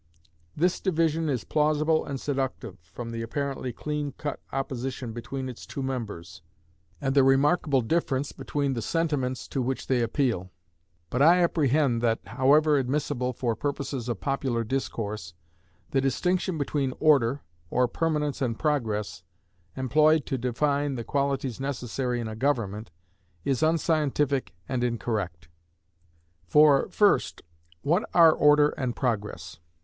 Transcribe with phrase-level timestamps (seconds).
[0.57, 5.83] This division is plausible and seductive, from the apparently clean cut opposition between its two
[5.83, 6.41] members,
[6.99, 10.49] and the remarkable difference between the sentiments to which they appeal.
[11.11, 15.35] But I apprehend that (however admissible for purposes of popular discourse)
[15.91, 19.21] the distinction between Order, or Permanence and Progress,
[19.77, 22.89] employed to define the qualities necessary in a government,
[23.45, 25.47] is unscientific and incorrect.
[26.47, 27.43] For, first,
[27.83, 29.59] what are Order and Progress?